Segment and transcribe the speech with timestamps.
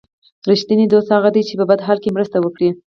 [0.49, 2.69] رښتینی دوست هغه دی چې په بد حال کې مرسته وکړي.